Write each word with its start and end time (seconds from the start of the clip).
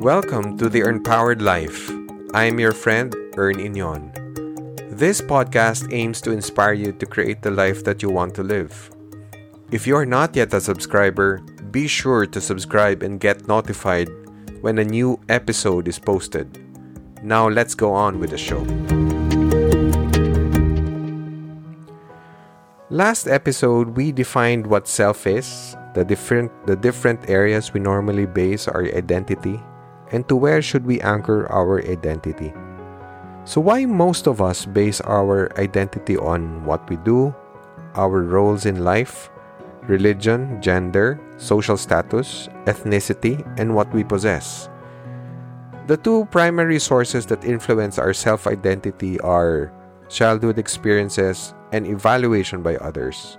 Welcome 0.00 0.56
to 0.56 0.70
the 0.70 0.80
Empowered 0.80 1.42
Life. 1.42 1.92
I 2.32 2.44
am 2.44 2.58
your 2.58 2.72
friend, 2.72 3.14
Ern 3.36 3.56
Inyon. 3.56 4.08
This 4.96 5.20
podcast 5.20 5.92
aims 5.92 6.22
to 6.22 6.32
inspire 6.32 6.72
you 6.72 6.92
to 6.92 7.04
create 7.04 7.42
the 7.42 7.50
life 7.50 7.84
that 7.84 8.00
you 8.00 8.08
want 8.08 8.34
to 8.36 8.42
live. 8.42 8.72
If 9.70 9.86
you 9.86 9.94
are 9.96 10.06
not 10.06 10.34
yet 10.34 10.54
a 10.54 10.60
subscriber, 10.62 11.44
be 11.70 11.86
sure 11.86 12.24
to 12.24 12.40
subscribe 12.40 13.02
and 13.02 13.20
get 13.20 13.46
notified 13.46 14.08
when 14.62 14.78
a 14.78 14.88
new 14.88 15.20
episode 15.28 15.86
is 15.86 15.98
posted. 15.98 16.48
Now 17.22 17.50
let's 17.50 17.74
go 17.74 17.92
on 17.92 18.20
with 18.20 18.30
the 18.30 18.38
show. 18.38 18.64
Last 22.88 23.28
episode 23.28 23.98
we 23.98 24.12
defined 24.12 24.66
what 24.66 24.88
self 24.88 25.26
is, 25.26 25.76
the 25.92 26.06
different 26.06 26.50
the 26.64 26.74
different 26.74 27.28
areas 27.28 27.74
we 27.74 27.80
normally 27.80 28.24
base 28.24 28.66
our 28.66 28.84
identity, 28.96 29.60
and 30.10 30.26
to 30.28 30.36
where 30.36 30.62
should 30.62 30.84
we 30.86 31.00
anchor 31.00 31.50
our 31.50 31.80
identity. 31.86 32.52
So 33.44 33.60
why 33.60 33.86
most 33.86 34.26
of 34.26 34.42
us 34.42 34.66
base 34.66 35.00
our 35.02 35.50
identity 35.58 36.16
on 36.16 36.64
what 36.64 36.88
we 36.90 36.96
do, 36.96 37.34
our 37.94 38.22
roles 38.22 38.66
in 38.66 38.84
life, 38.84 39.30
religion, 39.88 40.60
gender, 40.60 41.18
social 41.36 41.76
status, 41.76 42.48
ethnicity, 42.66 43.42
and 43.58 43.74
what 43.74 43.92
we 43.92 44.04
possess. 44.04 44.68
The 45.86 45.96
two 45.96 46.26
primary 46.30 46.78
sources 46.78 47.26
that 47.26 47.44
influence 47.44 47.98
our 47.98 48.12
self 48.12 48.46
identity 48.46 49.18
are 49.20 49.72
childhood 50.08 50.58
experiences 50.58 51.54
and 51.72 51.86
evaluation 51.86 52.62
by 52.62 52.76
others. 52.76 53.38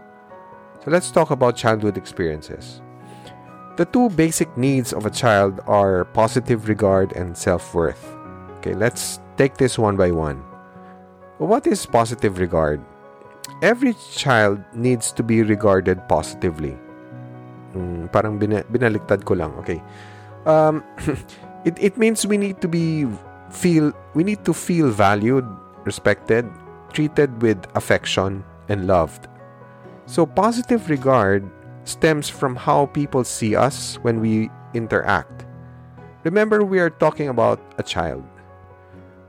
So 0.83 0.91
let's 0.91 1.11
talk 1.11 1.31
about 1.31 1.55
childhood 1.55 1.95
experiences. 1.95 2.81
The 3.81 3.89
two 3.89 4.13
basic 4.13 4.45
needs 4.61 4.93
of 4.93 5.07
a 5.07 5.09
child 5.09 5.59
are 5.65 6.05
positive 6.13 6.69
regard 6.69 7.17
and 7.17 7.33
self 7.33 7.73
worth. 7.73 8.13
Okay, 8.61 8.77
let's 8.77 9.17
take 9.41 9.57
this 9.57 9.73
one 9.79 9.97
by 9.97 10.13
one. 10.13 10.37
What 11.41 11.65
is 11.65 11.89
positive 11.89 12.37
regard? 12.37 12.77
Every 13.65 13.97
child 14.13 14.61
needs 14.77 15.11
to 15.17 15.23
be 15.25 15.41
regarded 15.41 15.97
positively. 16.05 16.77
Mm, 17.73 18.13
parang 18.13 18.37
bin- 18.37 18.61
binaliktad 18.69 19.25
ko 19.25 19.33
lang. 19.33 19.57
Okay. 19.57 19.81
Um, 20.45 20.85
it, 21.65 21.73
it 21.81 21.97
means 21.97 22.21
we 22.21 22.37
need 22.37 22.61
to 22.61 22.69
be 22.69 23.09
feel 23.49 23.97
we 24.13 24.21
need 24.21 24.45
to 24.45 24.53
feel 24.53 24.93
valued, 24.93 25.49
respected, 25.89 26.45
treated 26.93 27.33
with 27.41 27.57
affection 27.73 28.45
and 28.69 28.85
loved. 28.85 29.25
So 30.05 30.29
positive 30.29 30.85
regard 30.85 31.49
stems 31.91 32.29
from 32.29 32.55
how 32.55 32.87
people 32.87 33.23
see 33.23 33.55
us 33.55 33.99
when 34.01 34.19
we 34.23 34.49
interact. 34.73 35.45
Remember 36.23 36.63
we 36.63 36.79
are 36.79 36.89
talking 36.89 37.27
about 37.27 37.59
a 37.77 37.83
child. 37.83 38.23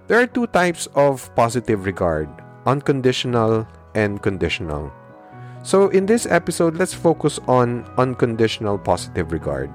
There 0.06 0.20
are 0.20 0.26
two 0.26 0.46
types 0.46 0.86
of 0.94 1.34
positive 1.34 1.86
regard, 1.86 2.28
unconditional 2.66 3.66
and 3.94 4.22
conditional. 4.22 4.92
So, 5.62 5.88
in 5.88 6.06
this 6.06 6.26
episode, 6.26 6.76
let's 6.76 6.92
focus 6.92 7.38
on 7.46 7.86
unconditional 7.96 8.78
positive 8.78 9.30
regard. 9.30 9.70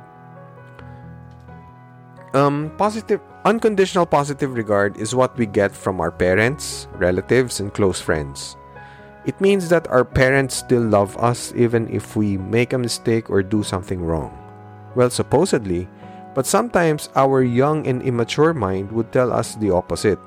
Um, 2.34 2.72
positive, 2.78 3.22
unconditional 3.46 4.06
positive 4.06 4.54
regard 4.54 4.98
is 4.98 5.16
what 5.16 5.36
we 5.38 5.46
get 5.46 5.72
from 5.72 6.02
our 6.02 6.12
parents, 6.12 6.88
relatives, 7.00 7.62
and 7.62 7.74
close 7.74 8.02
friends. 8.02 8.58
It 9.28 9.40
means 9.44 9.68
that 9.68 9.92
our 9.92 10.06
parents 10.08 10.56
still 10.56 10.88
love 10.88 11.20
us 11.20 11.52
even 11.52 11.92
if 11.92 12.16
we 12.16 12.40
make 12.40 12.72
a 12.72 12.80
mistake 12.80 13.30
or 13.30 13.44
do 13.44 13.62
something 13.62 14.00
wrong. 14.00 14.32
Well, 14.96 15.10
supposedly, 15.12 15.90
but 16.34 16.48
sometimes 16.48 17.10
our 17.14 17.44
young 17.44 17.86
and 17.86 18.02
immature 18.02 18.54
mind 18.54 18.90
would 18.94 19.12
tell 19.12 19.34
us 19.34 19.56
the 19.56 19.70
opposite. 19.70 20.20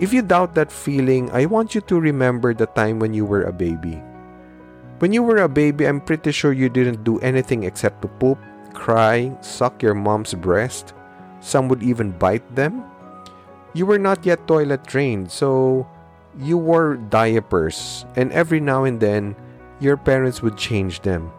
If 0.00 0.14
you 0.14 0.22
doubt 0.22 0.54
that 0.54 0.72
feeling, 0.72 1.30
I 1.30 1.44
want 1.44 1.74
you 1.74 1.82
to 1.82 2.00
remember 2.00 2.54
the 2.54 2.72
time 2.72 2.98
when 2.98 3.12
you 3.12 3.26
were 3.26 3.44
a 3.44 3.52
baby. 3.52 4.00
When 4.98 5.12
you 5.12 5.22
were 5.22 5.44
a 5.44 5.48
baby, 5.48 5.86
I'm 5.86 6.00
pretty 6.00 6.32
sure 6.32 6.54
you 6.54 6.70
didn't 6.70 7.04
do 7.04 7.20
anything 7.20 7.64
except 7.64 8.00
to 8.00 8.08
poop, 8.08 8.38
cry, 8.72 9.36
suck 9.42 9.82
your 9.82 9.94
mom's 9.94 10.32
breast. 10.32 10.94
Some 11.40 11.68
would 11.68 11.82
even 11.82 12.16
bite 12.16 12.48
them. 12.56 12.82
You 13.74 13.84
were 13.84 13.98
not 13.98 14.24
yet 14.24 14.48
toilet 14.48 14.86
trained, 14.86 15.30
so 15.30 15.86
you 16.38 16.58
wore 16.58 16.96
diapers, 16.96 18.04
and 18.16 18.32
every 18.32 18.60
now 18.60 18.84
and 18.84 19.00
then, 19.00 19.36
your 19.80 19.96
parents 19.96 20.42
would 20.42 20.56
change 20.56 21.00
them. 21.00 21.30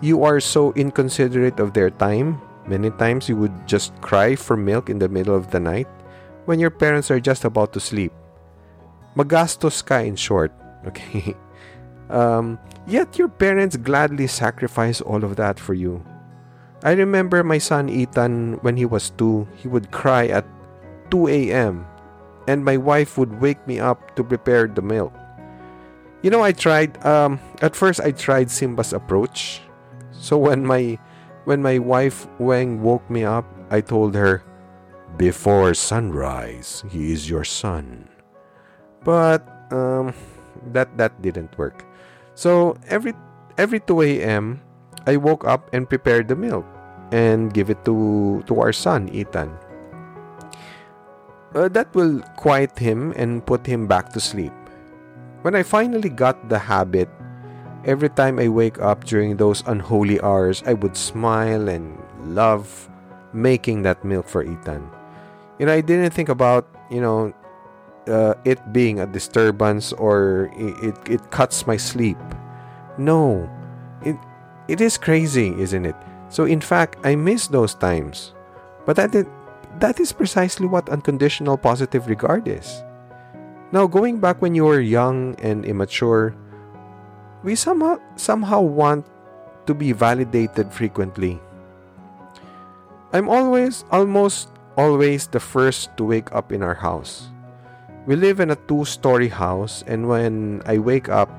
You 0.00 0.24
are 0.24 0.40
so 0.40 0.72
inconsiderate 0.74 1.60
of 1.60 1.72
their 1.72 1.90
time. 1.90 2.40
Many 2.66 2.90
times 2.90 3.28
you 3.28 3.36
would 3.36 3.54
just 3.66 3.94
cry 4.00 4.36
for 4.36 4.56
milk 4.56 4.90
in 4.90 4.98
the 4.98 5.08
middle 5.08 5.34
of 5.34 5.50
the 5.50 5.60
night 5.60 5.88
when 6.44 6.60
your 6.60 6.70
parents 6.70 7.10
are 7.10 7.20
just 7.20 7.44
about 7.44 7.72
to 7.72 7.80
sleep. 7.80 8.12
Magastos 9.14 9.82
ka 9.82 9.98
in 9.98 10.16
short, 10.16 10.52
okay? 10.86 11.34
Um, 12.10 12.58
yet 12.86 13.18
your 13.18 13.28
parents 13.28 13.76
gladly 13.76 14.26
sacrifice 14.26 15.00
all 15.00 15.24
of 15.24 15.36
that 15.36 15.58
for 15.58 15.74
you. 15.74 16.04
I 16.84 16.92
remember 16.92 17.42
my 17.42 17.58
son 17.58 17.88
Ethan 17.88 18.60
when 18.62 18.76
he 18.76 18.84
was 18.84 19.10
two, 19.10 19.48
he 19.56 19.66
would 19.66 19.90
cry 19.90 20.26
at 20.28 20.46
2 21.10 21.28
a.m. 21.28 21.86
and 22.46 22.64
my 22.64 22.76
wife 22.76 23.18
would 23.18 23.40
wake 23.40 23.60
me 23.66 23.78
up 23.78 24.14
to 24.16 24.24
prepare 24.24 24.66
the 24.66 24.82
milk. 24.82 25.12
You 26.22 26.30
know, 26.30 26.42
I 26.42 26.52
tried 26.52 26.98
um 27.04 27.38
at 27.62 27.76
first 27.76 28.00
I 28.00 28.10
tried 28.10 28.50
Simba's 28.50 28.92
approach. 28.92 29.60
So 30.10 30.38
when 30.38 30.64
my 30.66 30.98
when 31.44 31.62
my 31.62 31.78
wife 31.78 32.26
Wang 32.38 32.82
woke 32.82 33.06
me 33.10 33.22
up, 33.22 33.46
I 33.70 33.80
told 33.80 34.14
her, 34.14 34.42
"Before 35.16 35.74
sunrise, 35.74 36.82
he 36.90 37.12
is 37.12 37.30
your 37.30 37.44
son." 37.44 38.08
But 39.04 39.46
um 39.70 40.14
that 40.72 40.90
that 40.98 41.14
didn't 41.22 41.54
work. 41.58 41.84
So 42.34 42.76
every 42.88 43.14
every 43.56 43.80
2 43.80 44.02
a.m., 44.02 44.60
I 45.06 45.16
woke 45.16 45.46
up 45.46 45.70
and 45.72 45.88
prepared 45.88 46.28
the 46.28 46.36
milk 46.36 46.66
and 47.12 47.54
give 47.54 47.70
it 47.70 47.84
to 47.86 48.42
to 48.50 48.58
our 48.58 48.72
son 48.74 49.08
Ethan. 49.14 49.52
Uh, 51.54 51.68
that 51.68 51.92
will 51.94 52.20
quiet 52.36 52.78
him 52.78 53.12
and 53.16 53.44
put 53.46 53.66
him 53.66 53.86
back 53.86 54.12
to 54.12 54.20
sleep. 54.20 54.52
When 55.42 55.54
I 55.54 55.62
finally 55.62 56.08
got 56.08 56.48
the 56.48 56.58
habit, 56.58 57.08
every 57.84 58.10
time 58.10 58.38
I 58.38 58.48
wake 58.48 58.80
up 58.80 59.04
during 59.04 59.36
those 59.36 59.62
unholy 59.66 60.20
hours, 60.20 60.62
I 60.66 60.74
would 60.74 60.96
smile 60.96 61.68
and 61.68 61.96
love 62.24 62.90
making 63.32 63.82
that 63.82 64.04
milk 64.04 64.28
for 64.28 64.42
Ethan. 64.42 64.90
You 65.58 65.66
know, 65.66 65.72
I 65.72 65.80
didn't 65.80 66.10
think 66.10 66.28
about, 66.28 66.66
you 66.90 67.00
know, 67.00 67.32
uh, 68.08 68.34
it 68.44 68.72
being 68.72 69.00
a 69.00 69.06
disturbance 69.06 69.92
or 69.92 70.50
it, 70.56 70.94
it, 70.94 71.08
it 71.08 71.30
cuts 71.30 71.66
my 71.66 71.76
sleep. 71.76 72.18
No, 72.98 73.48
it, 74.02 74.16
it 74.68 74.80
is 74.80 74.98
crazy, 74.98 75.54
isn't 75.60 75.86
it? 75.86 75.96
So, 76.28 76.44
in 76.44 76.60
fact, 76.60 76.98
I 77.04 77.14
miss 77.14 77.46
those 77.46 77.74
times. 77.74 78.34
But 78.84 78.96
that, 78.96 79.14
is, 79.14 79.26
that 79.80 80.00
is 80.00 80.12
precisely 80.12 80.66
what 80.66 80.88
unconditional 80.88 81.56
positive 81.56 82.08
regard 82.08 82.48
is. 82.48 82.82
Now, 83.72 83.86
going 83.86 84.20
back 84.20 84.40
when 84.40 84.54
you 84.54 84.64
were 84.64 84.80
young 84.80 85.34
and 85.40 85.64
immature, 85.64 86.34
we 87.42 87.54
somehow, 87.54 87.98
somehow 88.16 88.60
want 88.60 89.06
to 89.66 89.74
be 89.74 89.92
validated 89.92 90.72
frequently. 90.72 91.40
I'm 93.12 93.28
always, 93.28 93.84
almost 93.90 94.50
always 94.76 95.26
the 95.26 95.40
first 95.40 95.90
to 95.96 96.04
wake 96.04 96.30
up 96.32 96.52
in 96.52 96.62
our 96.62 96.74
house. 96.74 97.28
We 98.06 98.14
live 98.14 98.38
in 98.38 98.50
a 98.50 98.60
two 98.70 98.84
story 98.84 99.28
house, 99.28 99.82
and 99.86 100.08
when 100.08 100.62
I 100.66 100.78
wake 100.78 101.08
up, 101.08 101.30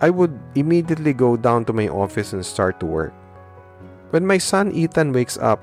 I 0.00 0.10
would 0.10 0.38
immediately 0.54 1.12
go 1.12 1.36
down 1.36 1.64
to 1.66 1.72
my 1.72 1.88
office 1.88 2.32
and 2.32 2.44
start 2.44 2.80
to 2.80 2.86
work. 2.86 3.14
When 4.10 4.26
my 4.26 4.38
son 4.38 4.72
Ethan 4.72 5.12
wakes 5.12 5.38
up, 5.38 5.62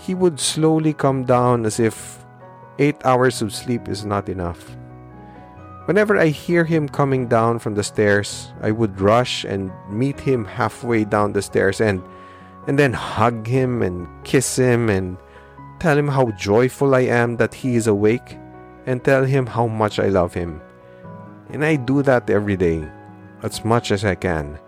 he 0.00 0.14
would 0.14 0.40
slowly 0.40 0.92
come 0.92 1.24
down 1.24 1.66
as 1.66 1.78
if 1.78 2.24
eight 2.78 2.96
hours 3.04 3.42
of 3.42 3.52
sleep 3.52 3.88
is 3.88 4.04
not 4.04 4.28
enough. 4.28 4.76
Whenever 5.84 6.16
I 6.16 6.28
hear 6.28 6.64
him 6.64 6.88
coming 6.88 7.28
down 7.28 7.58
from 7.58 7.74
the 7.74 7.82
stairs, 7.82 8.52
I 8.62 8.70
would 8.70 9.00
rush 9.00 9.44
and 9.44 9.70
meet 9.90 10.18
him 10.18 10.44
halfway 10.44 11.04
down 11.04 11.32
the 11.32 11.42
stairs 11.42 11.80
and 11.80 12.02
and 12.66 12.78
then 12.78 12.92
hug 12.92 13.46
him 13.46 13.82
and 13.82 14.06
kiss 14.24 14.56
him 14.56 14.88
and 14.88 15.16
tell 15.80 15.96
him 15.96 16.08
how 16.08 16.30
joyful 16.32 16.94
I 16.94 17.00
am 17.00 17.36
that 17.36 17.54
he 17.54 17.74
is 17.74 17.86
awake 17.86 18.38
and 18.86 19.02
tell 19.02 19.24
him 19.24 19.46
how 19.46 19.66
much 19.66 19.98
I 19.98 20.08
love 20.08 20.34
him. 20.34 20.60
And 21.50 21.64
I 21.64 21.76
do 21.76 22.02
that 22.02 22.28
every 22.30 22.56
day, 22.56 22.86
as 23.42 23.64
much 23.64 23.90
as 23.90 24.04
I 24.04 24.14
can. 24.14 24.58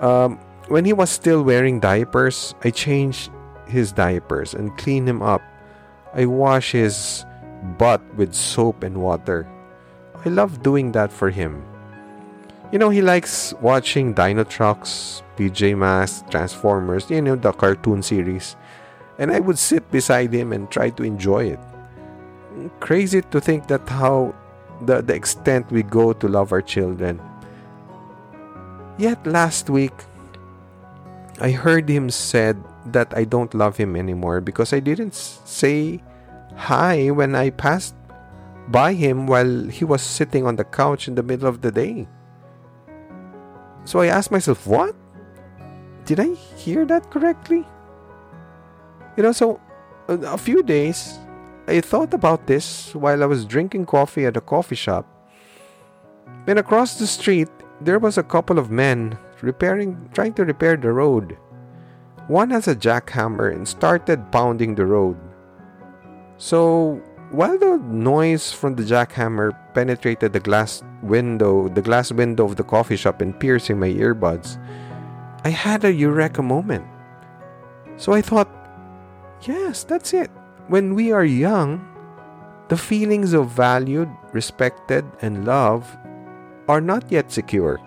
Um, 0.00 0.38
when 0.68 0.84
he 0.84 0.92
was 0.92 1.10
still 1.10 1.42
wearing 1.42 1.80
diapers, 1.80 2.54
I 2.62 2.70
change 2.70 3.30
his 3.66 3.92
diapers 3.92 4.54
and 4.54 4.76
clean 4.78 5.06
him 5.06 5.22
up. 5.22 5.42
I 6.14 6.26
wash 6.26 6.72
his 6.72 7.24
butt 7.78 8.02
with 8.14 8.34
soap 8.34 8.82
and 8.82 8.98
water. 8.98 9.46
I 10.24 10.28
love 10.28 10.62
doing 10.62 10.92
that 10.92 11.12
for 11.12 11.30
him. 11.30 11.64
You 12.72 12.78
know, 12.78 12.90
he 12.90 13.00
likes 13.00 13.54
watching 13.60 14.14
Dinotrux, 14.14 15.22
PJ 15.36 15.78
Masks, 15.78 16.24
Transformers, 16.30 17.10
you 17.10 17.22
know, 17.22 17.36
the 17.36 17.52
cartoon 17.52 18.02
series. 18.02 18.56
and 19.18 19.32
I 19.32 19.40
would 19.40 19.58
sit 19.58 19.90
beside 19.90 20.32
him 20.32 20.52
and 20.52 20.70
try 20.70 20.90
to 20.90 21.02
enjoy 21.02 21.56
it. 21.56 21.60
Crazy 22.80 23.22
to 23.22 23.40
think 23.40 23.66
that 23.68 23.88
how 23.88 24.34
the, 24.82 25.00
the 25.00 25.14
extent 25.14 25.70
we 25.70 25.82
go 25.82 26.12
to 26.12 26.28
love 26.28 26.52
our 26.52 26.60
children. 26.60 27.20
Yet 28.98 29.26
last 29.26 29.70
week, 29.70 29.94
I 31.40 31.50
heard 31.50 31.88
him 31.88 32.10
said 32.10 32.56
that 32.92 33.12
I 33.16 33.24
don't 33.24 33.54
love 33.54 33.76
him 33.76 33.96
anymore 33.96 34.40
because 34.40 34.72
I 34.72 34.80
didn't 34.80 35.14
say 35.14 36.02
hi 36.54 37.10
when 37.10 37.34
I 37.34 37.50
passed 37.50 37.94
by 38.68 38.94
him 38.94 39.26
while 39.26 39.68
he 39.68 39.84
was 39.84 40.02
sitting 40.02 40.46
on 40.46 40.56
the 40.56 40.64
couch 40.64 41.08
in 41.08 41.14
the 41.14 41.22
middle 41.22 41.48
of 41.48 41.60
the 41.60 41.70
day. 41.70 42.08
So 43.84 44.00
I 44.00 44.06
asked 44.06 44.30
myself, 44.30 44.66
what? 44.66 44.94
Did 46.04 46.20
I 46.20 46.34
hear 46.56 46.84
that 46.86 47.10
correctly? 47.10 47.64
You 49.16 49.22
know, 49.22 49.32
so 49.32 49.60
uh, 50.08 50.18
a 50.18 50.38
few 50.38 50.62
days 50.62 51.18
I 51.68 51.80
thought 51.80 52.14
about 52.14 52.46
this 52.46 52.94
while 52.94 53.22
I 53.22 53.26
was 53.26 53.44
drinking 53.44 53.86
coffee 53.86 54.26
at 54.26 54.36
a 54.36 54.40
coffee 54.40 54.76
shop. 54.76 55.06
And 56.46 56.58
across 56.58 56.98
the 56.98 57.06
street, 57.06 57.48
there 57.80 57.98
was 57.98 58.18
a 58.18 58.22
couple 58.22 58.58
of 58.58 58.70
men 58.70 59.18
repairing, 59.42 60.10
trying 60.14 60.34
to 60.34 60.44
repair 60.44 60.76
the 60.76 60.92
road. 60.92 61.36
One 62.28 62.50
has 62.50 62.68
a 62.68 62.74
jackhammer 62.74 63.52
and 63.52 63.66
started 63.66 64.32
pounding 64.32 64.74
the 64.74 64.86
road. 64.86 65.16
So, 66.38 67.00
while 67.30 67.58
the 67.58 67.78
noise 67.78 68.52
from 68.52 68.74
the 68.74 68.82
jackhammer 68.82 69.56
penetrated 69.74 70.32
the 70.32 70.40
glass 70.40 70.82
window, 71.02 71.68
the 71.68 71.82
glass 71.82 72.12
window 72.12 72.44
of 72.44 72.56
the 72.56 72.64
coffee 72.64 72.96
shop 72.96 73.20
and 73.20 73.38
piercing 73.38 73.78
my 73.78 73.88
earbuds, 73.88 74.58
I 75.44 75.50
had 75.50 75.84
a 75.84 75.92
eureka 75.92 76.42
moment. 76.42 76.86
So 77.96 78.12
I 78.12 78.20
thought, 78.20 78.50
yes, 79.46 79.84
that's 79.84 80.12
it 80.12 80.30
when 80.68 80.94
we 80.94 81.12
are 81.12 81.24
young, 81.24 81.86
the 82.68 82.76
feelings 82.76 83.32
of 83.32 83.50
valued, 83.50 84.10
respected, 84.32 85.04
and 85.22 85.44
love 85.44 85.96
are 86.68 86.80
not 86.80 87.10
yet 87.10 87.30
secure. 87.30 87.78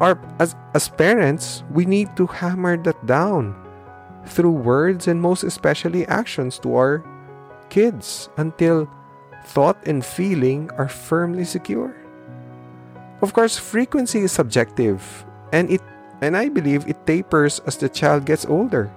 Our, 0.00 0.18
as, 0.38 0.56
as 0.74 0.88
parents, 0.88 1.62
we 1.70 1.86
need 1.86 2.16
to 2.16 2.26
hammer 2.26 2.76
that 2.78 3.06
down 3.06 3.54
through 4.26 4.52
words 4.52 5.06
and 5.06 5.20
most 5.20 5.44
especially 5.44 6.06
actions 6.06 6.58
to 6.60 6.74
our 6.74 7.04
kids 7.68 8.28
until 8.36 8.88
thought 9.44 9.78
and 9.86 10.04
feeling 10.04 10.70
are 10.76 10.88
firmly 10.88 11.44
secure. 11.44 11.94
Of 13.22 13.32
course, 13.32 13.56
frequency 13.56 14.20
is 14.20 14.32
subjective 14.32 15.02
and 15.52 15.70
it 15.70 15.80
and 16.20 16.36
I 16.36 16.48
believe 16.48 16.88
it 16.88 17.06
tapers 17.06 17.60
as 17.66 17.76
the 17.76 17.88
child 17.88 18.24
gets 18.24 18.46
older. 18.46 18.90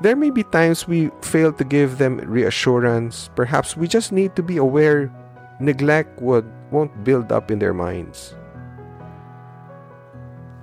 There 0.00 0.16
may 0.16 0.30
be 0.30 0.42
times 0.42 0.88
we 0.88 1.10
fail 1.20 1.52
to 1.52 1.64
give 1.64 1.98
them 1.98 2.18
reassurance. 2.18 3.30
Perhaps 3.36 3.76
we 3.76 3.86
just 3.86 4.10
need 4.10 4.34
to 4.36 4.42
be 4.42 4.56
aware 4.56 5.12
neglect 5.60 6.20
would, 6.20 6.48
won't 6.70 7.04
build 7.04 7.30
up 7.30 7.50
in 7.50 7.58
their 7.58 7.74
minds. 7.74 8.34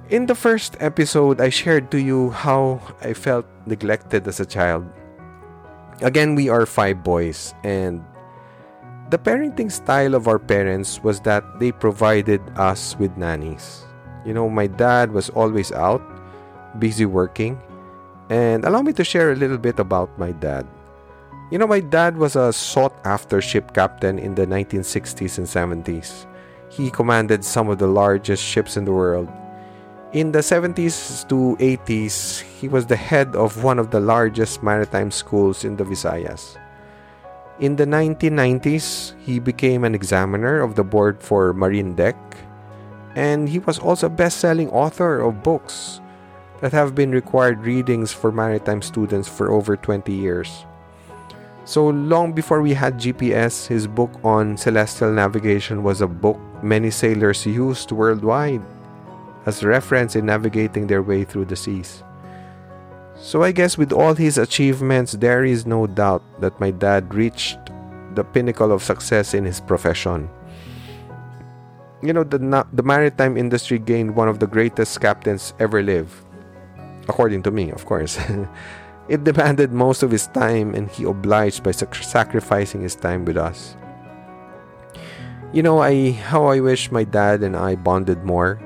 In 0.10 0.26
the 0.26 0.34
first 0.34 0.74
episode, 0.80 1.40
I 1.40 1.54
shared 1.54 1.92
to 1.92 2.02
you 2.02 2.32
how 2.32 2.82
I 3.00 3.14
felt 3.14 3.46
neglected 3.68 4.28
as 4.28 4.40
a 4.40 4.46
child. 4.46 4.90
Again, 6.02 6.34
we 6.34 6.50
are 6.50 6.66
five 6.66 7.04
boys, 7.04 7.54
and 7.62 8.02
the 9.14 9.20
parenting 9.22 9.70
style 9.72 10.16
of 10.16 10.28
our 10.28 10.40
parents 10.40 11.04
was 11.04 11.20
that 11.30 11.46
they 11.60 11.72
provided 11.72 12.42
us 12.58 12.98
with 12.98 13.22
nannies. 13.22 13.86
You 14.26 14.34
know, 14.34 14.50
my 14.50 14.66
dad 14.66 15.14
was 15.14 15.30
always 15.30 15.72
out, 15.72 16.02
busy 16.80 17.06
working, 17.06 17.62
and 18.32 18.66
allow 18.66 18.82
me 18.82 18.94
to 18.94 19.06
share 19.06 19.32
a 19.32 19.38
little 19.38 19.62
bit 19.62 19.78
about 19.78 20.10
my 20.18 20.32
dad. 20.32 20.66
You 21.52 21.60
know, 21.60 21.68
my 21.68 21.82
dad 21.82 22.18
was 22.18 22.36
a 22.36 22.52
sought 22.52 22.98
after 23.06 23.42
ship 23.42 23.76
captain 23.76 24.18
in 24.18 24.34
the 24.34 24.48
1960s 24.48 25.38
and 25.38 25.46
70s. 25.46 26.26
He 26.74 26.90
commanded 26.90 27.46
some 27.46 27.70
of 27.70 27.78
the 27.78 27.86
largest 27.86 28.42
ships 28.42 28.76
in 28.76 28.86
the 28.86 28.94
world. 28.94 29.30
In 30.12 30.32
the 30.32 30.40
70s 30.40 31.30
to 31.30 31.54
80s, 31.62 32.42
he 32.42 32.68
was 32.68 32.88
the 32.88 32.96
head 32.96 33.36
of 33.36 33.64
one 33.64 33.78
of 33.78 33.92
the 33.92 34.00
largest 34.00 34.64
maritime 34.64 35.12
schools 35.12 35.64
in 35.64 35.76
the 35.76 35.84
Visayas. 35.84 36.58
In 37.60 37.76
the 37.76 37.86
1990s, 37.86 39.14
he 39.22 39.38
became 39.38 39.84
an 39.84 39.94
examiner 39.94 40.62
of 40.62 40.74
the 40.74 40.84
board 40.84 41.22
for 41.22 41.54
Marine 41.54 41.94
Deck, 41.94 42.18
and 43.14 43.48
he 43.48 43.60
was 43.60 43.78
also 43.78 44.08
a 44.08 44.10
best 44.10 44.40
selling 44.40 44.72
author 44.72 45.22
of 45.22 45.44
books 45.44 46.02
that 46.60 46.72
have 46.72 46.96
been 46.96 47.12
required 47.12 47.62
readings 47.62 48.12
for 48.12 48.32
maritime 48.32 48.82
students 48.82 49.30
for 49.30 49.52
over 49.52 49.78
20 49.78 50.12
years. 50.12 50.66
So 51.66 51.88
long 51.88 52.34
before 52.34 52.64
we 52.64 52.74
had 52.74 52.98
GPS, 52.98 53.68
his 53.68 53.86
book 53.86 54.10
on 54.24 54.58
celestial 54.58 55.14
navigation 55.14 55.84
was 55.84 56.02
a 56.02 56.08
book 56.08 56.40
many 56.64 56.90
sailors 56.90 57.46
used 57.46 57.92
worldwide 57.92 58.66
as 59.50 59.66
reference 59.66 60.16
in 60.16 60.30
navigating 60.30 60.86
their 60.86 61.02
way 61.02 61.26
through 61.26 61.50
the 61.50 61.58
seas. 61.58 62.04
So 63.18 63.42
I 63.42 63.52
guess 63.52 63.78
with 63.78 63.92
all 63.92 64.14
his 64.14 64.38
achievements, 64.38 65.18
there 65.18 65.44
is 65.44 65.66
no 65.66 65.88
doubt 65.88 66.22
that 66.40 66.60
my 66.62 66.70
dad 66.70 67.14
reached 67.14 67.58
the 68.14 68.24
pinnacle 68.24 68.72
of 68.72 68.86
success 68.86 69.34
in 69.34 69.44
his 69.44 69.60
profession. 69.60 70.30
You 72.02 72.14
know, 72.14 72.24
the, 72.24 72.40
the 72.72 72.84
maritime 72.84 73.36
industry 73.36 73.78
gained 73.78 74.16
one 74.16 74.30
of 74.30 74.38
the 74.38 74.48
greatest 74.48 75.02
captains 75.02 75.54
ever 75.60 75.82
live 75.84 76.14
according 77.10 77.42
to 77.44 77.52
me, 77.52 77.72
of 77.72 77.86
course. 77.86 78.22
it 79.10 79.26
demanded 79.26 79.74
most 79.74 80.04
of 80.04 80.12
his 80.12 80.28
time, 80.28 80.76
and 80.76 80.88
he 80.90 81.04
obliged 81.04 81.66
by 81.66 81.72
sac- 81.72 81.96
sacrificing 81.96 82.82
his 82.86 82.96
time 82.96 83.26
with 83.26 83.36
us. 83.36 83.76
You 85.52 85.66
know, 85.66 85.82
I 85.82 86.14
how 86.14 86.46
I 86.46 86.62
wish 86.62 86.94
my 86.94 87.04
dad 87.04 87.42
and 87.42 87.58
I 87.58 87.74
bonded 87.74 88.24
more. 88.24 88.62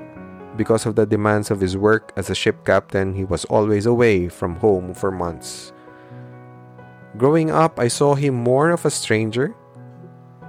Because 0.55 0.85
of 0.85 0.95
the 0.95 1.05
demands 1.05 1.49
of 1.49 1.59
his 1.59 1.75
work 1.75 2.13
as 2.15 2.29
a 2.29 2.35
ship 2.35 2.65
captain, 2.65 3.13
he 3.13 3.25
was 3.25 3.45
always 3.45 3.85
away 3.85 4.29
from 4.29 4.57
home 4.57 4.93
for 4.93 5.11
months. 5.11 5.73
Growing 7.17 7.49
up, 7.49 7.79
I 7.79 7.87
saw 7.87 8.15
him 8.15 8.35
more 8.35 8.69
of 8.69 8.85
a 8.85 8.91
stranger 8.91 9.55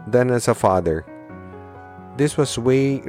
than 0.06 0.31
as 0.31 0.49
a 0.49 0.55
father. 0.55 1.05
This 2.17 2.37
was 2.37 2.59
way 2.59 3.01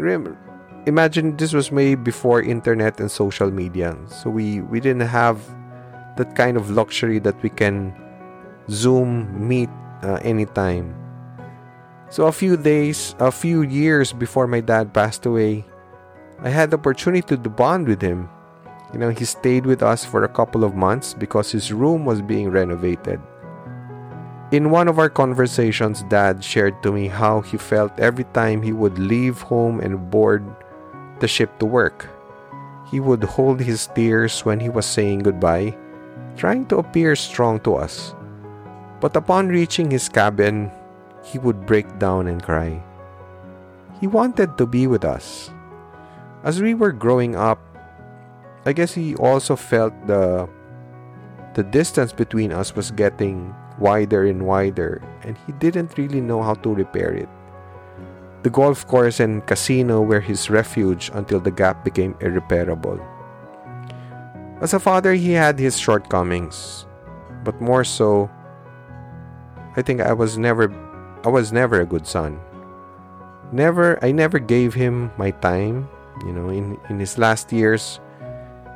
imagine 0.86 1.36
this 1.38 1.54
was 1.54 1.72
made 1.72 2.04
before 2.04 2.42
internet 2.42 3.00
and 3.00 3.10
social 3.10 3.50
media 3.50 3.98
so 4.08 4.30
we 4.30 4.62
we 4.62 4.80
didn't 4.80 5.08
have 5.10 5.42
that 6.18 6.36
kind 6.36 6.58
of 6.58 6.70
luxury 6.70 7.18
that 7.18 7.36
we 7.42 7.50
can 7.50 7.94
zoom 8.70 9.26
meet 9.36 9.70
uh, 10.04 10.22
anytime 10.22 10.94
so 12.10 12.28
a 12.28 12.32
few 12.32 12.56
days 12.56 13.16
a 13.20 13.32
few 13.32 13.64
years 13.64 14.14
before 14.14 14.46
my 14.46 14.62
dad 14.62 14.94
passed 14.94 15.26
away 15.26 15.66
i 16.42 16.50
had 16.50 16.72
the 16.72 16.78
opportunity 16.78 17.36
to 17.36 17.50
bond 17.50 17.88
with 17.88 18.02
him 18.02 18.30
you 18.94 19.00
know 19.00 19.10
he 19.10 19.26
stayed 19.26 19.66
with 19.66 19.82
us 19.84 20.06
for 20.06 20.24
a 20.24 20.30
couple 20.30 20.64
of 20.64 20.76
months 20.76 21.14
because 21.14 21.52
his 21.52 21.72
room 21.72 22.06
was 22.06 22.22
being 22.22 22.50
renovated 22.50 23.20
in 24.52 24.70
one 24.70 24.88
of 24.88 25.00
our 25.00 25.10
conversations 25.10 26.04
dad 26.04 26.44
shared 26.44 26.82
to 26.84 26.92
me 26.92 27.08
how 27.08 27.42
he 27.42 27.58
felt 27.58 27.98
every 28.00 28.26
time 28.32 28.62
he 28.62 28.72
would 28.72 29.00
leave 29.00 29.42
home 29.42 29.80
and 29.80 30.12
board 30.12 30.46
the 31.20 31.28
ship 31.28 31.58
to 31.60 31.66
work. 31.66 32.08
He 32.92 33.00
would 33.00 33.24
hold 33.24 33.60
his 33.60 33.88
tears 33.96 34.46
when 34.46 34.60
he 34.60 34.70
was 34.70 34.86
saying 34.86 35.26
goodbye, 35.26 35.76
trying 36.38 36.68
to 36.68 36.78
appear 36.78 37.16
strong 37.16 37.60
to 37.62 37.76
us. 37.76 38.14
But 39.02 39.16
upon 39.16 39.50
reaching 39.50 39.90
his 39.90 40.08
cabin, 40.08 40.72
he 41.24 41.40
would 41.40 41.66
break 41.66 41.90
down 41.98 42.28
and 42.28 42.42
cry. 42.42 42.84
He 44.00 44.06
wanted 44.06 44.58
to 44.58 44.66
be 44.66 44.86
with 44.86 45.04
us. 45.04 45.50
As 46.46 46.62
we 46.62 46.78
were 46.78 46.94
growing 46.94 47.36
up, 47.36 47.58
I 48.70 48.74
guess 48.74 48.94
he 48.94 49.18
also 49.18 49.58
felt 49.58 49.98
the 50.06 50.46
the 51.58 51.66
distance 51.66 52.14
between 52.14 52.54
us 52.54 52.78
was 52.78 52.94
getting 52.94 53.50
wider 53.82 54.30
and 54.30 54.46
wider 54.46 55.02
and 55.26 55.34
he 55.48 55.58
didn't 55.58 55.98
really 55.98 56.22
know 56.22 56.46
how 56.46 56.54
to 56.62 56.70
repair 56.70 57.10
it. 57.18 57.30
The 58.46 58.54
golf 58.54 58.86
course 58.86 59.20
and 59.20 59.42
casino 59.50 60.06
were 60.06 60.22
his 60.22 60.52
refuge 60.54 61.10
until 61.18 61.42
the 61.42 61.50
gap 61.50 61.82
became 61.82 62.14
irreparable. 62.22 63.02
As 64.62 64.78
a 64.78 64.80
father, 64.80 65.18
he 65.18 65.34
had 65.34 65.58
his 65.58 65.82
shortcomings, 65.82 66.86
but 67.44 67.58
more 67.58 67.84
so, 67.84 68.30
I 69.76 69.82
think 69.82 69.98
I 69.98 70.14
was 70.14 70.38
never 70.38 70.70
I 71.26 71.30
was 71.34 71.50
never 71.50 71.82
a 71.82 71.90
good 71.90 72.06
son. 72.06 72.38
Never 73.50 73.98
I 74.06 74.14
never 74.14 74.38
gave 74.38 74.78
him 74.78 75.10
my 75.18 75.32
time, 75.42 75.90
you 76.24 76.32
know, 76.32 76.50
in 76.50 76.80
in 76.90 77.00
his 77.00 77.18
last 77.18 77.52
years 77.52 78.00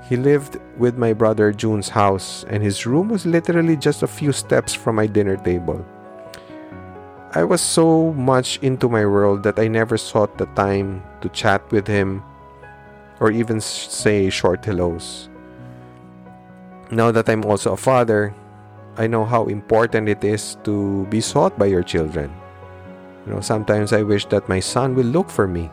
he 0.10 0.15
lived 0.15 0.58
with 0.77 0.98
my 0.98 1.13
brother 1.13 1.51
June's 1.53 1.89
house 1.89 2.43
and 2.50 2.63
his 2.63 2.86
room 2.86 3.10
was 3.10 3.25
literally 3.25 3.77
just 3.77 4.01
a 4.01 4.08
few 4.08 4.31
steps 4.31 4.74
from 4.74 4.96
my 4.96 5.05
dinner 5.05 5.38
table. 5.38 5.86
I 7.36 7.43
was 7.43 7.62
so 7.62 8.12
much 8.13 8.58
into 8.63 8.89
my 8.89 9.05
world 9.05 9.43
that 9.43 9.60
I 9.60 9.67
never 9.67 9.98
sought 9.98 10.38
the 10.39 10.48
time 10.58 11.03
to 11.22 11.29
chat 11.29 11.62
with 11.72 11.86
him 11.86 12.24
or 13.19 13.29
even 13.29 13.62
say 13.62 14.31
short 14.31 14.65
hellos. 14.65 15.29
Now 16.89 17.12
that 17.12 17.29
I'm 17.29 17.46
also 17.46 17.74
a 17.74 17.77
father, 17.77 18.34
I 18.98 19.05
know 19.05 19.25
how 19.25 19.46
important 19.46 20.10
it 20.10 20.24
is 20.24 20.58
to 20.63 21.05
be 21.13 21.22
sought 21.22 21.53
by 21.60 21.67
your 21.67 21.84
children. 21.84 22.34
You 23.27 23.34
know, 23.34 23.41
sometimes 23.41 23.93
I 23.93 24.01
wish 24.01 24.25
that 24.34 24.50
my 24.50 24.60
son 24.60 24.96
will 24.96 25.05
look 25.05 25.29
for 25.29 25.48
me. 25.48 25.69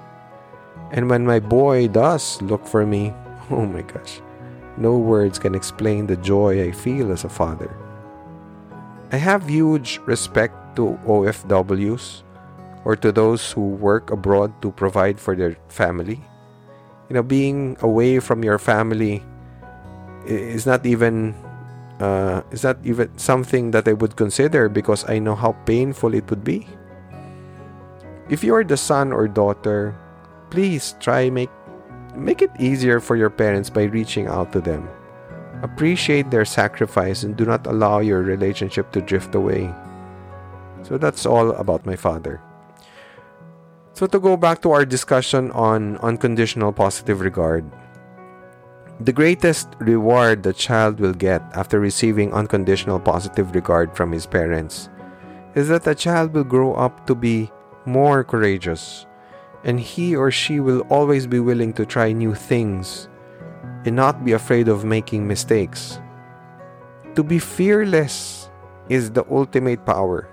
And 0.93 1.11
when 1.11 1.27
my 1.27 1.41
boy 1.41 1.89
does 1.89 2.41
look 2.43 2.67
for 2.67 2.87
me, 2.87 3.13
oh 3.51 3.67
my 3.67 3.83
gosh, 3.83 4.21
no 4.77 4.99
words 4.99 5.39
can 5.39 5.55
explain 5.55 6.07
the 6.07 6.17
joy 6.17 6.63
I 6.63 6.73
feel 6.73 7.13
as 7.13 7.25
a 7.25 7.29
father. 7.29 7.75
I 9.13 9.17
have 9.17 9.49
huge 9.49 10.01
respect 10.05 10.77
to 10.77 10.99
OFWs 11.07 12.23
or 12.85 12.97
to 12.97 13.11
those 13.11 13.51
who 13.53 13.75
work 13.79 14.11
abroad 14.11 14.51
to 14.63 14.71
provide 14.71 15.19
for 15.19 15.35
their 15.35 15.57
family. 15.69 16.23
You 17.09 17.15
know, 17.15 17.23
being 17.23 17.77
away 17.81 18.19
from 18.21 18.43
your 18.43 18.59
family 18.59 19.23
is 20.27 20.67
not 20.67 20.85
even 20.85 21.35
uh, 22.01 22.43
is 22.51 22.63
not 22.65 22.79
even 22.85 23.11
something 23.17 23.71
that 23.71 23.89
I 23.89 23.93
would 23.93 24.17
consider 24.17 24.69
because 24.69 25.09
I 25.09 25.19
know 25.19 25.35
how 25.35 25.53
painful 25.65 26.15
it 26.15 26.29
would 26.31 26.45
be. 26.45 26.67
If 28.29 28.43
you 28.43 28.55
are 28.55 28.65
the 28.65 28.77
son 28.77 29.13
or 29.13 29.29
daughter, 29.29 29.95
please 30.51 30.97
try 31.01 31.31
make 31.31 31.51
make 32.15 32.41
it 32.41 32.51
easier 32.59 33.01
for 33.01 33.17
your 33.17 33.31
parents 33.31 33.69
by 33.69 33.85
reaching 33.85 34.27
out 34.27 34.53
to 34.53 34.61
them. 34.61 34.89
Appreciate 35.63 36.31
their 36.31 36.45
sacrifice 36.45 37.23
and 37.23 37.37
do 37.37 37.45
not 37.45 37.67
allow 37.67 38.01
your 38.01 38.23
relationship 38.23 38.93
to 38.93 39.01
drift 39.01 39.35
away. 39.35 39.73
So 40.83 40.99
that's 40.99 41.27
all 41.27 41.51
about 41.53 41.85
my 41.85 41.97
father. 41.97 42.41
So 43.93 44.07
to 44.07 44.21
go 44.21 44.37
back 44.37 44.61
to 44.63 44.73
our 44.73 44.85
discussion 44.85 45.51
on 45.53 45.97
unconditional 45.99 46.73
positive 46.73 47.21
regard, 47.21 47.65
the 49.01 49.13
greatest 49.13 49.69
reward 49.79 50.43
the 50.43 50.53
child 50.53 51.01
will 51.01 51.13
get 51.13 51.43
after 51.55 51.81
receiving 51.81 52.33
unconditional 52.33 53.01
positive 53.01 53.55
regard 53.55 53.97
from 53.97 54.13
his 54.13 54.27
parents 54.27 54.89
is 55.55 55.69
that 55.69 55.85
the 55.85 55.95
child 55.95 56.35
will 56.35 56.45
grow 56.45 56.75
up 56.75 57.07
to 57.07 57.15
be 57.15 57.51
more 57.87 58.23
courageous, 58.23 59.06
and 59.67 59.81
he 59.81 60.15
or 60.15 60.31
she 60.31 60.61
will 60.61 60.81
always 60.89 61.27
be 61.27 61.41
willing 61.41 61.73
to 61.75 61.85
try 61.85 62.13
new 62.13 62.35
things 62.35 63.09
and 63.85 63.95
not 63.95 64.25
be 64.25 64.33
afraid 64.33 64.69
of 64.69 64.85
making 64.85 65.27
mistakes. 65.27 66.01
To 67.17 67.23
be 67.23 67.39
fearless 67.39 68.49
is 68.89 69.11
the 69.11 69.27
ultimate 69.29 69.85
power. 69.85 70.29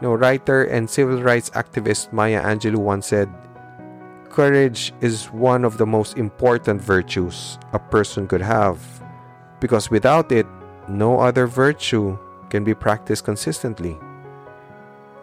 No 0.00 0.14
writer 0.14 0.64
and 0.64 0.88
civil 0.88 1.20
rights 1.20 1.50
activist 1.50 2.12
Maya 2.12 2.42
Angelou 2.42 2.78
once 2.78 3.08
said, 3.08 3.28
Courage 4.30 4.94
is 5.00 5.26
one 5.26 5.64
of 5.64 5.76
the 5.76 5.86
most 5.86 6.16
important 6.16 6.80
virtues 6.80 7.58
a 7.72 7.78
person 7.78 8.26
could 8.26 8.40
have 8.40 8.80
because 9.60 9.90
without 9.90 10.32
it, 10.32 10.46
no 10.88 11.20
other 11.20 11.46
virtue 11.46 12.18
can 12.50 12.64
be 12.64 12.74
practiced 12.74 13.24
consistently. 13.24 13.98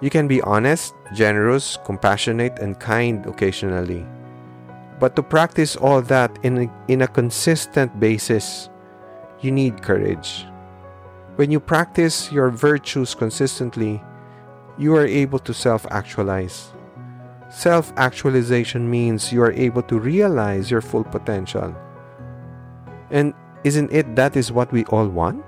You 0.02 0.10
can 0.10 0.28
be 0.28 0.42
honest, 0.42 0.96
generous, 1.14 1.78
compassionate, 1.84 2.60
and 2.60 2.80
kind 2.80 3.26
occasionally. 3.26 4.06
But 5.00 5.16
to 5.16 5.24
practice 5.24 5.76
all 5.76 6.02
that 6.04 6.38
in 6.44 6.58
a, 6.58 6.72
in 6.88 7.02
a 7.02 7.08
consistent 7.08 8.00
basis, 8.00 8.70
you 9.42 9.52
need 9.52 9.82
courage. 9.82 10.46
When 11.36 11.52
you 11.52 11.60
practice 11.60 12.32
your 12.32 12.50
virtues 12.50 13.16
consistently, 13.16 14.04
you 14.78 14.96
are 14.96 15.06
able 15.06 15.40
to 15.40 15.54
self 15.54 15.86
actualize. 15.92 16.72
Self 17.50 17.92
actualization 17.98 18.90
means 18.90 19.34
you 19.34 19.42
are 19.42 19.52
able 19.52 19.82
to 19.84 20.00
realize 20.00 20.70
your 20.70 20.82
full 20.82 21.04
potential. 21.04 21.76
And 23.10 23.34
isn't 23.64 23.92
it 23.92 24.16
that 24.16 24.36
is 24.36 24.52
what 24.52 24.72
we 24.72 24.86
all 24.86 25.08
want? 25.08 25.44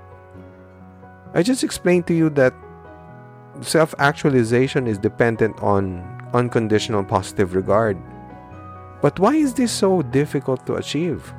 I 1.33 1.43
just 1.43 1.63
explained 1.63 2.07
to 2.07 2.13
you 2.13 2.29
that 2.31 2.53
self 3.61 3.95
actualization 3.99 4.87
is 4.87 4.97
dependent 4.97 5.59
on 5.61 6.03
unconditional 6.33 7.03
positive 7.03 7.55
regard. 7.55 7.97
But 9.01 9.19
why 9.19 9.35
is 9.35 9.53
this 9.53 9.71
so 9.71 10.01
difficult 10.01 10.65
to 10.67 10.75
achieve? 10.75 11.33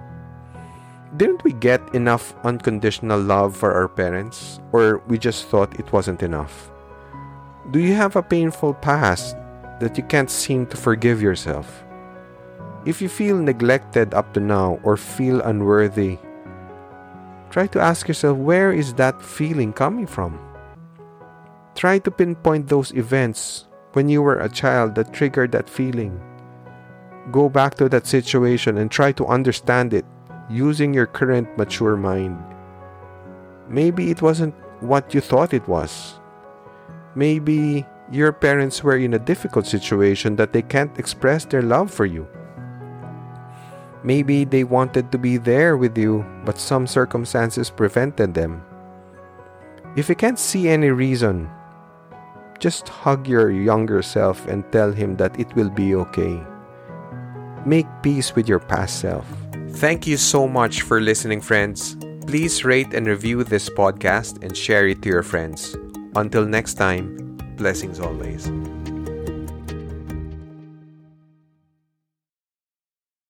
Didn't 1.17 1.45
we 1.45 1.53
get 1.53 1.95
enough 1.95 2.35
unconditional 2.45 3.21
love 3.21 3.57
for 3.57 3.73
our 3.73 3.89
parents, 3.89 4.61
or 4.73 5.03
we 5.09 5.19
just 5.19 5.47
thought 5.47 5.79
it 5.79 5.93
wasn't 5.93 6.23
enough? 6.23 6.71
Do 7.71 7.79
you 7.79 7.95
have 7.95 8.17
a 8.17 8.23
painful 8.23 8.75
past 8.75 9.37
that 9.83 9.99
you 9.99 10.05
can't 10.05 10.31
seem 10.31 10.65
to 10.67 10.77
forgive 10.77 11.21
yourself. 11.21 11.83
If 12.87 13.03
you 13.03 13.09
feel 13.09 13.37
neglected 13.37 14.15
up 14.15 14.33
to 14.35 14.41
now 14.41 14.79
or 14.85 14.97
feel 14.97 15.43
unworthy, 15.43 16.19
try 17.51 17.67
to 17.67 17.81
ask 17.81 18.07
yourself 18.07 18.39
where 18.39 18.73
is 18.73 18.95
that 18.95 19.21
feeling 19.21 19.73
coming 19.73 20.07
from? 20.07 20.39
Try 21.75 21.99
to 22.01 22.11
pinpoint 22.11 22.69
those 22.69 22.93
events 22.93 23.67
when 23.93 24.09
you 24.09 24.23
were 24.23 24.39
a 24.39 24.49
child 24.49 24.95
that 24.95 25.13
triggered 25.13 25.53
that 25.53 25.69
feeling. 25.69 26.21
Go 27.31 27.49
back 27.49 27.75
to 27.77 27.89
that 27.89 28.07
situation 28.07 28.79
and 28.79 28.91
try 28.91 29.13
to 29.13 29.27
understand 29.27 29.95
it 29.95 30.05
using 30.51 30.93
your 30.93 31.07
current 31.07 31.49
mature 31.57 31.97
mind. 31.97 32.37
Maybe 33.69 34.11
it 34.11 34.21
wasn't 34.21 34.55
what 34.81 35.15
you 35.15 35.21
thought 35.21 35.55
it 35.55 35.67
was. 35.69 36.21
Maybe 37.15 37.87
your 38.11 38.33
parents 38.33 38.83
were 38.83 38.97
in 38.97 39.15
a 39.15 39.19
difficult 39.19 39.67
situation 39.67 40.37
that 40.37 40.53
they 40.53 40.63
can't 40.63 40.99
express 40.99 41.45
their 41.45 41.63
love 41.63 41.91
for 41.91 42.05
you. 42.05 42.27
Maybe 44.05 44.45
they 44.45 44.65
wanted 44.65 45.13
to 45.13 45.19
be 45.19 45.37
there 45.37 45.77
with 45.77 45.97
you, 45.97 46.27
but 46.45 46.59
some 46.59 46.87
circumstances 46.87 47.71
prevented 47.71 48.35
them. 48.35 48.63
If 49.95 50.09
you 50.09 50.17
can't 50.17 50.39
see 50.39 50.69
any 50.69 50.91
reason, 50.91 51.49
just 52.63 52.89
hug 52.89 53.27
your 53.27 53.51
younger 53.51 54.01
self 54.01 54.47
and 54.47 54.63
tell 54.71 54.95
him 54.95 55.19
that 55.19 55.35
it 55.39 55.51
will 55.59 55.71
be 55.71 55.99
okay. 55.99 56.39
Make 57.67 57.91
peace 58.03 58.35
with 58.39 58.47
your 58.47 58.63
past 58.63 59.03
self. 59.03 59.27
Thank 59.83 60.07
you 60.07 60.17
so 60.17 60.47
much 60.47 60.83
for 60.83 61.01
listening, 61.01 61.43
friends. 61.43 61.97
Please 62.25 62.65
rate 62.65 62.95
and 62.95 63.07
review 63.07 63.43
this 63.43 63.69
podcast 63.69 64.39
and 64.47 64.57
share 64.57 64.87
it 64.87 65.03
to 65.03 65.09
your 65.11 65.27
friends. 65.27 65.75
Until 66.15 66.47
next 66.47 66.75
time, 66.75 67.23
Blessings 67.63 68.01
always. 68.01 68.51